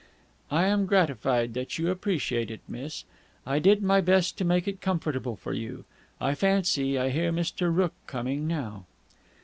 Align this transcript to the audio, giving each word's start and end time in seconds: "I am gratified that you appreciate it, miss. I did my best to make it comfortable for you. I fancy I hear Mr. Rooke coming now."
"I 0.49 0.63
am 0.65 0.87
gratified 0.87 1.53
that 1.53 1.77
you 1.77 1.91
appreciate 1.91 2.49
it, 2.49 2.61
miss. 2.67 3.03
I 3.45 3.59
did 3.59 3.83
my 3.83 4.01
best 4.01 4.35
to 4.39 4.43
make 4.43 4.67
it 4.67 4.81
comfortable 4.81 5.35
for 5.35 5.53
you. 5.53 5.85
I 6.19 6.33
fancy 6.33 6.97
I 6.97 7.11
hear 7.11 7.31
Mr. 7.31 7.71
Rooke 7.71 7.93
coming 8.07 8.47
now." 8.47 8.87